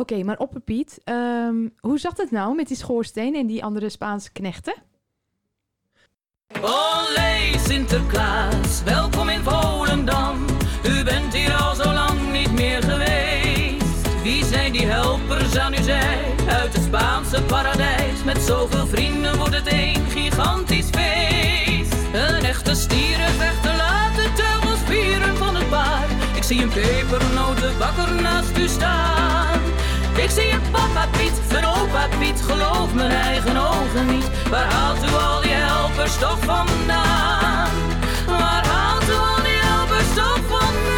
[0.00, 4.32] Oké, maar opperpiet, ehm, hoe zat het nou met die schoorsteen en die andere Spaanse
[4.32, 4.74] knechten?
[6.60, 10.44] Olé Sinterklaas, welkom in Volendam.
[10.84, 14.22] U bent hier al zo lang niet meer geweest.
[14.22, 18.24] Wie zijn die helpers aan uw zij uit het Spaanse paradijs?
[18.24, 21.94] Met zoveel vrienden wordt het een gigantisch feest.
[22.12, 26.10] Een echte stierenvechter laat de teugels vieren van het paard.
[26.36, 29.59] Ik zie een pepernotenbakker naast u staan.
[30.22, 34.48] Ik zie een papa Piet, een opa Piet, geloof mijn eigen ogen niet.
[34.48, 37.70] Waar haalt u al die helpers toch vandaan?
[38.26, 40.90] Waar haalt u al die helpers toch vandaan?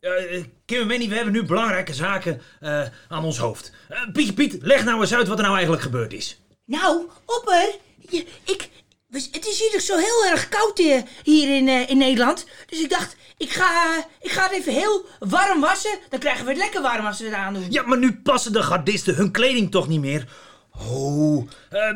[0.00, 3.72] Eh, Kim en Manny, we hebben nu belangrijke zaken eh, aan ons hoofd.
[3.88, 6.40] Eh, Pietje Piet, leg nou eens uit wat er nou eigenlijk gebeurd is.
[6.64, 7.74] Nou, opper,
[8.08, 8.68] je, ik,
[9.10, 12.46] het is hier toch zo heel erg koud eh, hier in, eh, in Nederland.
[12.66, 15.98] Dus ik dacht, ik ga, ik ga het even heel warm wassen.
[16.08, 17.66] Dan krijgen we het lekker warm als we het aandoen.
[17.70, 20.28] Ja, maar nu passen de gardisten hun kleding toch niet meer?
[20.88, 21.88] Oh, eh,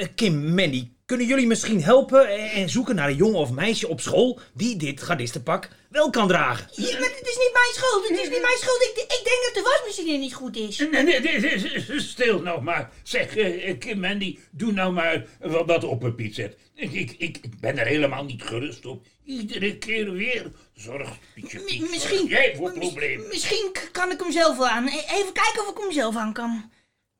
[0.00, 3.88] eh, Kim, Manny, kunnen jullie misschien helpen en, en zoeken naar een jongen of meisje
[3.88, 6.68] op school die dit gardistenpak wel kan dragen?
[6.72, 8.08] Ja, maar het is niet mijn schuld.
[8.08, 8.82] Het is niet mijn schuld.
[8.82, 10.78] Ik, ik denk dat de wasmachine niet goed is.
[10.78, 12.90] Nee, nee, stil nou maar.
[13.02, 16.56] Zeg, eh, eh, Kim Mandy, doe nou maar wat, op een Piet zet.
[16.74, 19.06] Ik, ik, ik ben er helemaal niet gerust op.
[19.24, 20.50] Iedere keer weer.
[20.74, 23.28] Zorg, Pietje Mi- Piet, misschien, zorg jij voor problemen.
[23.28, 24.86] misschien kan ik hem zelf wel aan.
[24.86, 26.70] E- Even kijken of ik hem zelf aan kan.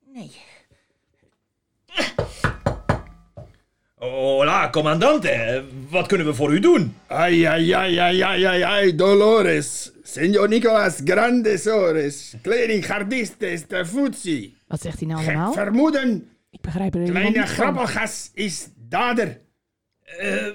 [0.05, 0.31] Nee.
[4.03, 6.95] Hola, commandante, wat kunnen we voor u doen?
[7.07, 9.91] Ay, ay, ay, ay, ay, ay, ay, Dolores.
[10.03, 12.33] Señor Nicolas Grandes Ores.
[12.41, 14.55] Kledinggardistes de Futsi.
[14.67, 15.53] Wat zegt hij nou Gek allemaal?
[15.53, 16.29] vermoeden.
[16.51, 17.63] Ik begrijp er helemaal Kleine niet van.
[17.65, 19.39] grappelgas is dader.
[20.03, 20.45] Eh,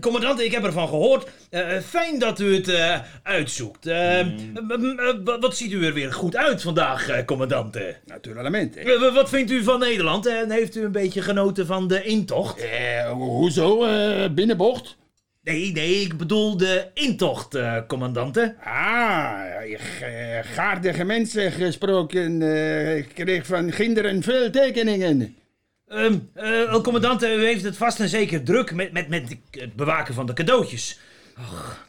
[0.00, 1.28] commandante, ik heb ervan gehoord.
[1.50, 3.86] Eh, fijn dat u het eh, uitzoekt.
[3.86, 7.96] Eh, m- m- eh, wat- ziet u er weer goed uit vandaag, eh, commandante?
[8.06, 8.80] Naturalmente.
[8.80, 10.26] Eh, wat vindt u van Nederland?
[10.26, 12.60] En heeft u een beetje genoten van de intocht?
[12.60, 13.84] Eh, hoezo?
[13.84, 14.96] eh, binnenbocht?
[15.42, 18.54] Nee, nee, ik bedoel de intocht, eh, commandante.
[18.64, 19.32] Ah,
[20.02, 22.42] eh, gaardige mensen gesproken.
[22.42, 25.36] eh, Ik kreeg van kinderen veel tekeningen.
[25.88, 30.14] Ehm eh, commandante, u heeft het vast en zeker druk met, met, met het bewaken
[30.14, 30.98] van de cadeautjes.
[31.38, 31.86] Och.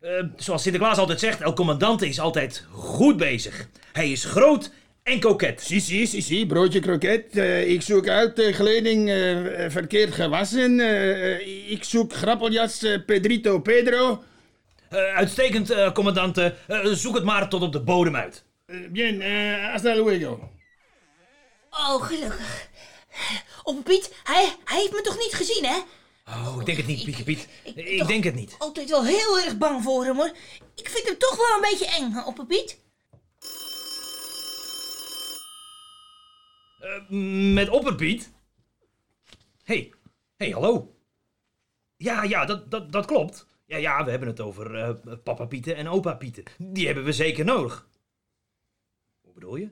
[0.00, 3.68] Eh, zoals Sinterklaas altijd zegt, El Commandante is altijd goed bezig.
[3.92, 4.70] Hij is groot
[5.02, 5.60] en koket.
[5.60, 7.36] Si, si, si, si, broodje kroket.
[7.36, 10.80] Eh, ik zoek uit de kleding eh, verkeerd gewassen.
[10.80, 14.22] Eh, ik zoek grappeljas eh, Pedrito Pedro.
[14.88, 16.54] Eh, uitstekend, eh, commandante.
[16.66, 18.44] Eh, zoek het maar tot op de bodem uit.
[18.66, 20.50] Eh, bien, eh, hasta luego.
[21.70, 22.68] Oh, gelukkig.
[23.62, 25.78] Op Piet, hij, hij heeft me toch niet gezien, hè?
[26.26, 27.48] Oh, ik denk het niet, Pietje Piet.
[27.64, 28.54] ik- denk het niet.
[28.58, 30.32] Altijd wel heel erg bang voor hem, hoor.
[30.74, 32.78] Ik vind hem toch wel een beetje eng, op Piet.
[37.54, 38.30] Met Opperpiet?
[39.64, 39.92] hey.
[40.36, 40.94] hey, hallo.
[41.96, 43.46] Ja, ja, dat, dat, dat klopt.
[43.66, 46.44] Ja, ja, we hebben het over eh, papa Pieten en opa Pieten.
[46.58, 47.88] Die hebben we zeker nodig.
[49.20, 49.68] Hoe bedoel je?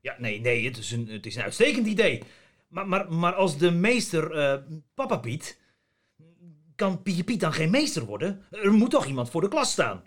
[0.00, 2.22] Ja, nee, nee, het is een, het is een uitstekend idee.
[2.68, 4.54] Maar, maar, maar als de meester eh,
[4.94, 5.58] papa Piet...
[6.74, 8.44] Kan Pietje Piet dan geen meester worden?
[8.50, 10.02] Er moet toch iemand voor de klas staan?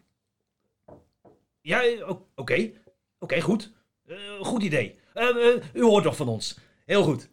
[1.62, 2.72] Ja, eh, oké.
[3.20, 3.72] Oké, goed.
[4.08, 5.00] Eh, goed idee.
[5.74, 6.58] U hoort toch van ons.
[6.86, 7.30] Heel goed.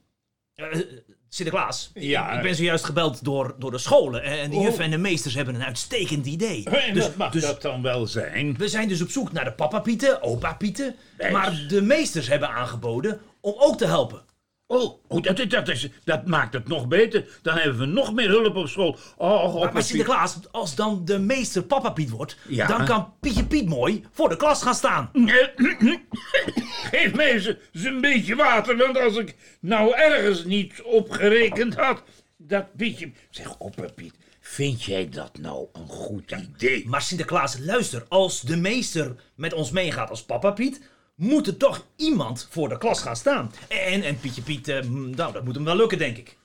[1.28, 2.32] Sinterklaas, Ja.
[2.32, 4.22] ik, ben zojuist gebeld door, door de scholen.
[4.22, 4.62] En de Oh.
[4.62, 6.64] juffen en de meesters hebben een uitstekend idee.
[6.64, 8.56] En Dus- wat mag dus- dat dan wel zijn?
[8.56, 10.96] We zijn dus op zoek naar de papa-pieten, opa-pieten.
[11.32, 14.24] Maar de meesters hebben aangeboden om ook te helpen.
[14.70, 17.38] Oh, oh dat, dat, is, dat maakt het nog beter.
[17.42, 18.98] Dan hebben we nog meer hulp op school.
[19.16, 22.36] Oh, op Maar, Sinterklaas, als dan de meester papa-piet wordt...
[22.48, 22.66] Ja.
[22.66, 25.10] dan kan Pietje Piet mooi voor de klas gaan staan.
[26.90, 32.02] Geef mij eens een beetje water, want als ik nou ergens niet opgerekend had,
[32.36, 33.10] dat beetje...
[33.30, 36.88] Zeg, Opperpiet, vind jij dat nou een goed idee?
[36.88, 40.80] Maar Sinterklaas, luister, als de meester met ons meegaat als papa Piet,
[41.18, 43.52] moet er toch iemand voor de klas gaan staan.
[43.68, 46.36] En, en Pietje Piet, eh, nou, dat moet hem wel lukken, denk ik.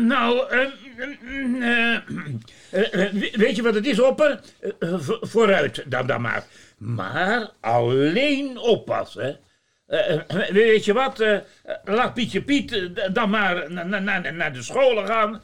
[0.00, 0.64] Nou, eh,
[2.70, 4.40] eh, weet je wat het is, Opper?
[4.80, 6.46] Vo- vooruit dan, dan maar.
[6.78, 9.38] Maar alleen oppassen.
[10.50, 11.24] Weet je wat?
[11.84, 15.42] laat Pietje Piet dan maar na- na- na- naar de scholen gaan.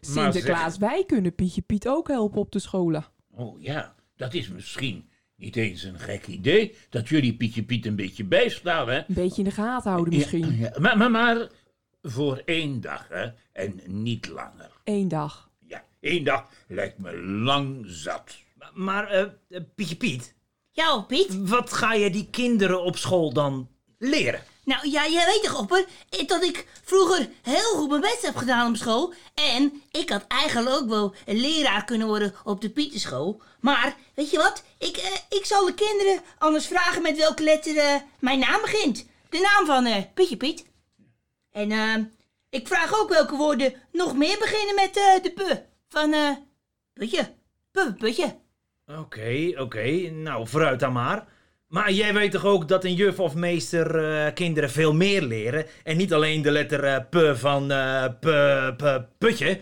[0.00, 3.04] Sinterklaas, wij kunnen Pietje Piet ook helpen op de scholen.
[3.34, 5.09] Oh ja, dat is misschien
[5.40, 6.74] niet eens een gek idee.
[6.90, 8.96] Dat jullie Pietje Piet een beetje bijstaan, hè?
[8.96, 10.56] Een beetje in de gaten houden misschien.
[10.56, 11.48] Ja, ja, maar, maar, maar
[12.02, 13.26] voor één dag, hè?
[13.52, 14.70] En niet langer.
[14.84, 15.50] Eén dag.
[15.66, 18.36] Ja, één dag lijkt me lang zat.
[18.58, 20.34] Maar, maar eh, eh, Pietje Piet,
[20.70, 21.48] Ja, Piet.
[21.48, 24.40] Wat ga je die kinderen op school dan leren?
[24.70, 28.36] Nou, ja, jij weet toch, Opper, eh, dat ik vroeger heel goed mijn best heb
[28.36, 29.14] gedaan op school.
[29.34, 33.42] En ik had eigenlijk ook wel een leraar kunnen worden op de Pieterschool.
[33.60, 34.64] Maar, weet je wat?
[34.78, 39.06] Ik, eh, ik zal de kinderen anders vragen met welke letter eh, mijn naam begint.
[39.28, 40.66] De naam van eh, Pietje Piet.
[41.52, 42.12] En
[42.50, 45.68] ik vraag ook welke woorden nog meer beginnen met de pu.
[45.88, 46.30] Van, eh,
[46.92, 47.34] putje.
[47.70, 48.38] Pu, putje.
[48.86, 50.10] Oké, oké.
[50.10, 51.26] Nou, vooruit dan maar.
[51.70, 55.66] Maar jij weet toch ook dat een juf of meester eh, kinderen veel meer leren?
[55.84, 58.26] En niet alleen de letter eh, p van eh, p,
[58.76, 59.60] p, putje?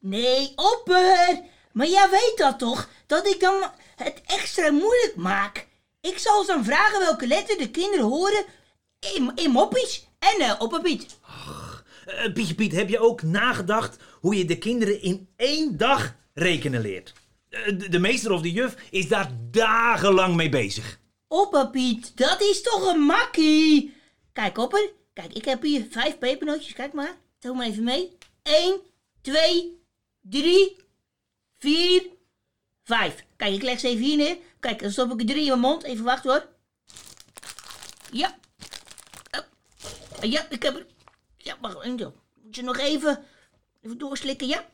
[0.00, 1.40] Nee, Opper!
[1.72, 2.88] Maar jij weet dat toch?
[3.06, 5.66] Dat ik dan het extra moeilijk maak.
[6.00, 8.44] Ik zal ze dan vragen welke letter de kinderen horen
[9.14, 11.18] in, in moppies en eh opperpiet.
[12.06, 16.80] Eh, Pietje Piet, heb je ook nagedacht hoe je de kinderen in één dag rekenen
[16.80, 17.12] leert?
[17.48, 20.98] De, de meester of de juf is daar dagenlang mee bezig.
[21.28, 23.94] Opperpiet, dat is toch een makkie?
[24.32, 24.90] Kijk, Opper.
[25.12, 26.72] Kijk, ik heb hier vijf pepernootjes.
[26.72, 27.16] Kijk maar.
[27.38, 28.18] Tel maar even mee.
[28.42, 28.80] 1,
[29.20, 29.82] 2,
[30.20, 30.76] 3,
[31.58, 32.06] 4,
[32.84, 33.24] 5.
[33.36, 34.36] Kijk, ik leg ze even hier neer.
[34.60, 35.82] Kijk, dan stop ik er drie in mijn mond.
[35.82, 36.48] Even wachten hoor.
[38.12, 38.38] Ja.
[39.38, 39.44] Oh.
[40.30, 40.86] Ja, ik heb er...
[41.36, 41.84] Ja, wacht.
[42.34, 43.24] Moet je nog even...
[43.82, 44.68] Even doorslikken, ja?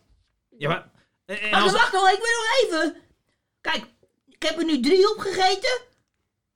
[0.58, 0.90] Ja, maar...
[1.24, 3.02] eh, en Wacht, als- wacht nog, ik wil nog even.
[3.60, 3.84] Kijk,
[4.28, 5.80] ik heb er nu drie opgegeten.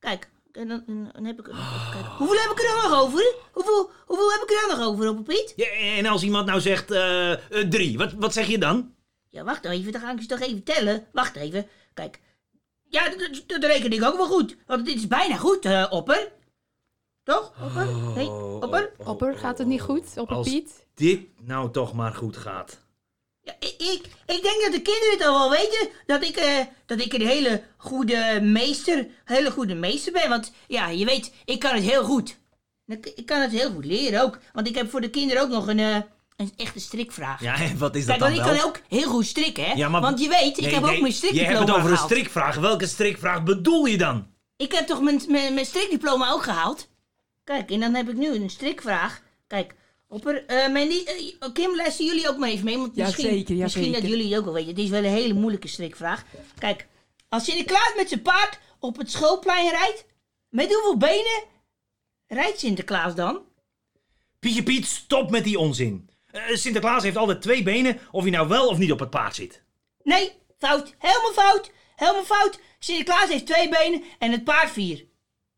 [0.07, 1.47] Kijk, en dan, en dan heb ik.
[2.19, 3.35] Hoeveel heb ik er dan nog over?
[3.53, 5.53] Hoeveel, hoeveel heb ik er dan nog over, op Piet?
[5.57, 5.67] Ja,
[5.97, 7.39] en als iemand nou zegt eh, eh,
[7.69, 8.95] drie, wat, wat zeg je dan?
[9.29, 11.07] Ja, wacht even, dan ga ik ze toch even tellen.
[11.13, 12.21] Wacht even, kijk.
[12.89, 14.57] Ja, dat, dat- dat reken ik ook wel goed.
[14.67, 16.33] Want dit is bijna goed, eh, Opper.
[17.23, 17.87] Toch, Opper?
[18.15, 18.93] Hey, Opper?
[19.05, 20.05] Opper, gaat het niet goed?
[20.17, 20.87] Opper Als- Piet?
[20.95, 22.86] Dit nou toch maar goed gaat.
[23.47, 27.01] Ja, ik, ik, denk dat de kinderen het al wel weten dat ik, eh, dat
[27.01, 30.29] ik een hele goede meester, hele goede meester ben.
[30.29, 32.39] Want ja, je weet, ik kan het heel goed.
[32.87, 34.39] Ik, ik kan het heel goed leren ook.
[34.53, 35.97] Want ik heb voor de kinderen ook nog een, eh,
[36.37, 37.41] een echte strikvraag.
[37.41, 38.71] Ja, en wat is dat Kijk, dan want ik wel?
[38.73, 39.73] kan ook heel goed strikken, hè?
[39.73, 41.77] Ja, maar- Want je weet, ik Nee, heb nee, ook mijn Je strikdiploma hebt het
[41.77, 42.11] over een gehaald.
[42.11, 42.57] strikvraag.
[42.57, 44.27] Welke strikvraag bedoel je dan?
[44.57, 46.89] Ik heb toch mijn, mijn, mijn strikdiploma ook gehaald?
[47.45, 49.21] Kijk, en dan heb ik nu een strikvraag.
[49.47, 49.75] Kijk,
[50.09, 52.79] opper, eh Mandy, eh, Kim, luisteren jullie ook maar even mee.
[52.79, 54.71] Want Ja, misschien, zeker, ja, misschien dat jullie het ook wel weten.
[54.71, 56.25] Het is wel een hele moeilijke strikvraag.
[56.59, 56.87] Kijk,
[57.29, 60.05] als Sinterklaas met zijn paard op het schoolplein rijdt,
[60.49, 61.43] met hoeveel benen
[62.27, 63.41] rijdt Sinterklaas dan?
[64.39, 66.11] Pietje Piet, stop met die onzin.
[66.27, 69.35] Eh, Sinterklaas heeft altijd twee benen, of hij nou wel of niet op het paard
[69.35, 69.63] zit.
[70.03, 70.95] Nee, fout.
[70.99, 71.71] Helemaal fout.
[71.97, 72.59] Helemaal fout.
[72.79, 75.05] Sinterklaas heeft twee benen en het paard vier.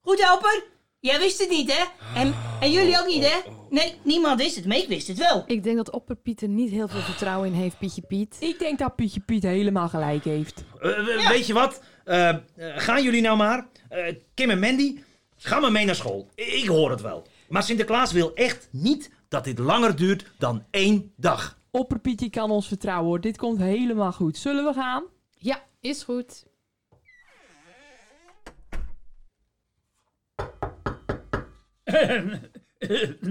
[0.00, 0.64] Goed, helper?
[1.00, 1.84] Jij wist het niet, hè?
[2.20, 3.50] En, en jullie ook niet, hè?
[3.70, 5.44] Nee, niemand wist het, maar ik wist het wel.
[5.46, 8.36] Ik denk dat Opper Piet er niet heel veel vertrouwen in heeft, Pietje Piet.
[8.40, 10.64] Ik denk dat Pietje Piet helemaal gelijk heeft.
[10.74, 11.80] Eh, we- Weet je wat?
[12.04, 13.66] Eh, eh, gaan jullie nou maar.
[13.88, 14.98] Eh, Kim en Mandy,
[15.36, 16.28] ga maar mee naar school.
[16.36, 17.26] I- Ik hoor het wel.
[17.48, 21.58] Maar Sinterklaas wil echt niet dat dit langer duurt dan één dag.
[21.70, 23.20] Opperpietje kan ons vertrouwen hoor.
[23.20, 24.36] Dit komt helemaal goed.
[24.38, 25.04] Zullen we gaan?
[25.38, 26.46] Ja, is goed.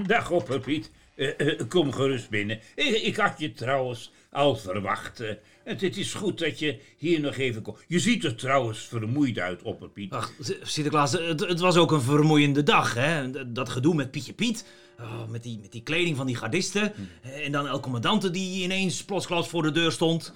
[0.07, 0.91] Dag opperpiet.
[1.15, 2.59] Eh, eh, kom gerust binnen.
[2.75, 5.19] Ik, had je trouwens al verwacht.
[5.19, 5.33] eh.
[5.63, 7.83] het, is goed dat je hier nog even komt.
[7.87, 10.11] Je ziet er trouwens vermoeid uit, opperpiet.
[10.11, 10.31] Ach,
[10.61, 13.31] Sinterklaas, het, het was ook een vermoeiende dag, hè?
[13.51, 14.65] Dat gedoe met Pietje Piet.
[14.99, 16.93] Oh, met, die, met die kleding van die gardisten.
[17.21, 20.33] En dan El Commandante die ineens plotsklaps voor de deur stond.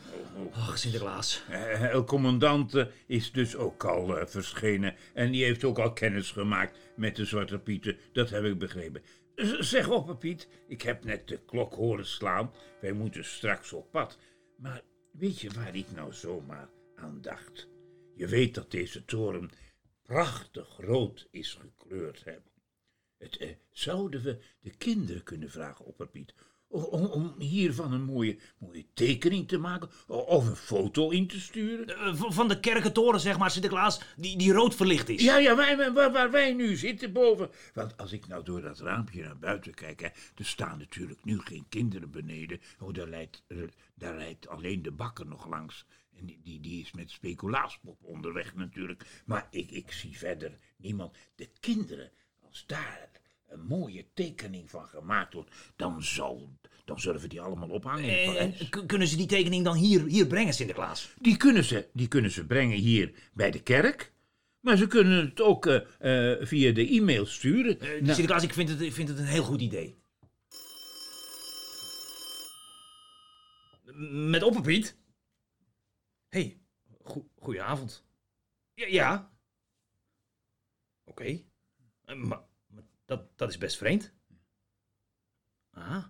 [0.52, 1.44] Ach, Sinterklaas.
[1.50, 4.96] Eh, El Commandante is dus ook al eh, verschenen.
[5.14, 7.98] En die heeft ook al kennis gemaakt met de Zwarte Pieten.
[8.14, 9.02] Dat heb ik begrepen.
[9.60, 12.52] Zeg opperpiet, ik heb net de klok horen slaan.
[12.82, 14.18] Wij moeten straks op pad.
[14.58, 17.68] Maar weet je waar ik nou zomaar aan dacht?
[18.16, 19.50] Je weet dat deze toren
[20.04, 22.24] prachtig rood is gekleurd.
[22.24, 22.36] Hè?
[23.18, 26.34] Het, eh, zouden we de kinderen kunnen vragen, opperpiet,
[26.72, 31.98] om, hiervan een mooie, mooie tekening te maken of een foto in te sturen?
[31.98, 35.22] Eh, Van de kerkentoren, zeg maar, Sinterklaas, die, die rood verlicht is.
[35.22, 37.50] Ja, ja, wij, waar, waar wij nu zitten boven.
[37.74, 41.40] Want als ik nou door dat raampje naar buiten kijk, hè, er staan natuurlijk nu
[41.40, 42.60] geen kinderen beneden.
[42.80, 43.58] Oh, daar rijdt, eh,
[43.96, 45.86] daar rijdt alleen de bakker nog langs.
[46.18, 49.06] En die, die, die is met speculaaspop onderweg natuurlijk.
[49.25, 51.16] Maar ik, ik zie verder niemand.
[51.36, 53.10] De kinderen, als daar
[53.51, 56.50] een mooie tekening van gemaakt wordt, dan, zal,
[56.86, 58.24] dan zullen we die allemaal ophangen.
[58.24, 61.13] in En, k- kunnen ze die tekening dan hier, hier brengen, Sinterklaas?
[61.20, 64.13] Die kunnen, ze, die kunnen ze brengen hier bij de kerk.
[64.60, 67.79] Maar ze kunnen het ook eh, eh, via de e-mail sturen.
[67.79, 70.00] Eh, Nou, Sinterklaas, ik vind, het, ik vind het een heel goed idee.
[74.12, 74.98] Met Opperpiet?
[76.29, 76.60] Hé, hey,
[77.39, 78.05] goedenavond.
[78.74, 79.31] Ja, ja.
[81.03, 81.41] Oké.
[82.05, 82.41] Eh, maar
[83.12, 84.13] dat, dat is best vreemd.
[85.72, 86.06] Ah.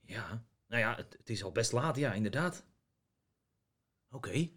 [0.00, 2.66] Ja, nou ja, het, het is al best laat, ja, inderdaad.
[4.10, 4.48] Oké.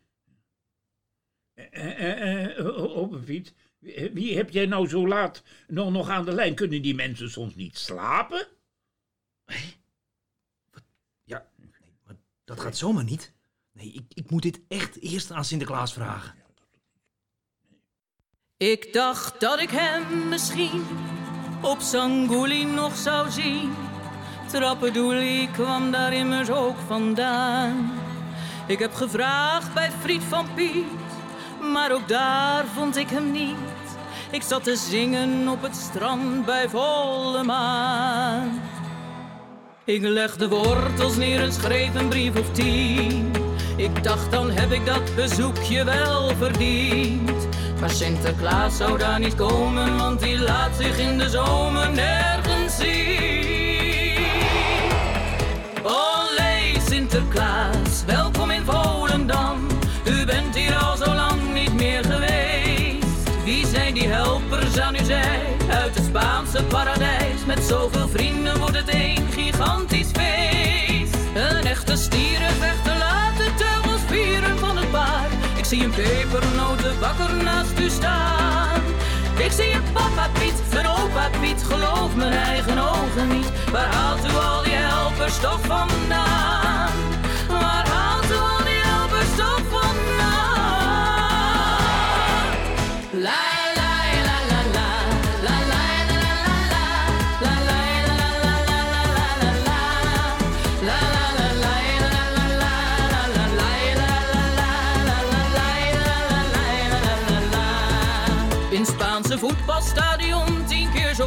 [1.54, 6.26] Eh, eh, eh, Opa Piet, wie wie heb jij nou zo laat nog, nog aan
[6.26, 6.56] de lijn?
[6.56, 8.48] Kunnen die mensen soms niet slapen?
[11.24, 11.70] Ja, nee,
[12.04, 13.34] maar dat gaat zomaar niet.
[13.72, 16.45] Nee, ik, ik moet dit echt eerst aan Sinterklaas vragen.
[18.58, 20.86] Ik dacht dat ik hem misschien
[21.62, 23.74] op Sangouli nog zou zien.
[24.52, 27.92] Trappedoelie kwam daar immers ook vandaan.
[28.68, 30.86] Ik heb gevraagd bij Friet van Piet,
[31.62, 33.56] maar ook daar vond ik hem niet.
[34.32, 38.62] Ik zat te zingen op het strand bij volle maan.
[39.84, 43.32] Ik legde wortels neer en schreef een brief of tien.
[43.78, 47.55] Ik dacht dan heb ik dat bezoekje wel verdiend.
[47.86, 54.26] Maar Sinterklaas zou daar niet komen, want die laat zich in de zomer nergens zien.
[55.84, 59.68] Olé Sinterklaas, welkom in Volendam.
[60.06, 63.44] U bent hier al zo lang niet meer geweest.
[63.44, 67.46] Wie zijn die helpers aan uw zij uit het Spaanse paradijs?
[67.46, 70.55] Met zoveel vrienden wordt het een gigantisch feest.
[75.76, 78.82] Zie een pepernotenbakker naast u staan.
[79.38, 83.52] Ik zie een papa Piet, een opa Piet, geloof mijn eigen ogen niet.
[83.72, 86.85] Waar haalt u al die helpers toch vandaan?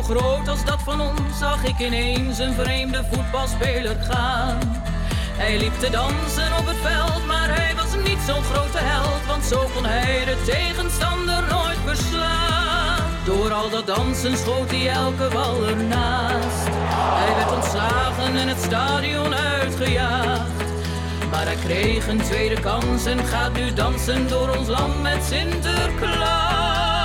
[0.09, 4.59] Groot als dat van ons, zag ik ineens een vreemde voetbalspeler gaan.
[5.37, 9.45] Hij liep te dansen op het veld, maar hij was niet zo'n grote held, want
[9.45, 12.99] zo kon hij de tegenstander nooit verslaan.
[13.25, 16.69] Door al dat dansen schoot hij elke bal ernaast.
[17.21, 20.69] Hij werd ontslagen en het stadion uitgejaagd.
[21.31, 26.98] Maar hij kreeg een tweede kans en gaat nu dansen door ons land met Sinterklaas.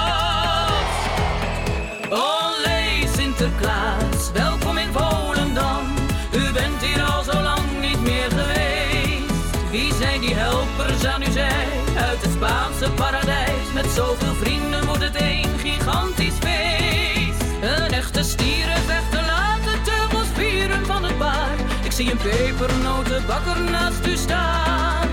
[12.95, 13.73] Paradijs?
[13.73, 17.41] Met zoveel vrienden wordt het een gigantisch feest.
[17.61, 21.59] Een echte stierenvechter laat de teugels vieren van het paard.
[21.83, 25.07] Ik zie een pepernotenbakker naast u staan.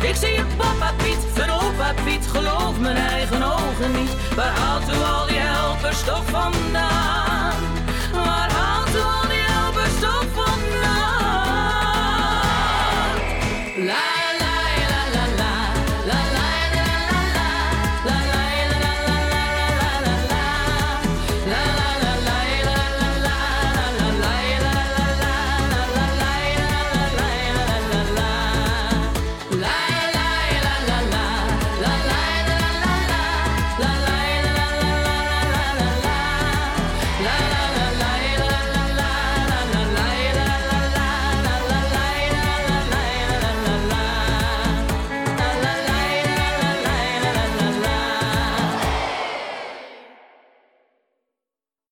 [0.00, 4.34] Ik zie een papa Piet, een opa Piet, geloof mijn eigen ogen niet.
[4.36, 6.89] Waar haalt u al die helpers toch vandaan?